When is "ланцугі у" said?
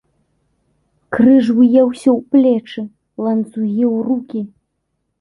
3.27-3.97